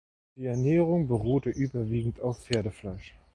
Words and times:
Die 0.35 0.45
Ernährung 0.47 1.07
beruhte 1.07 1.51
überwiegend 1.51 2.21
auf 2.21 2.39
Pferdefleisch. 2.43 3.13